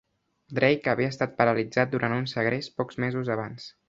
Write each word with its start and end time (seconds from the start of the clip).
Drake 0.59 0.89
havia 0.93 1.11
estat 1.13 1.35
paralitzat 1.41 1.91
durant 1.91 2.15
un 2.15 2.25
segrest 2.35 2.73
pocs 2.81 2.99
mesos 3.05 3.31
abans. 3.37 3.69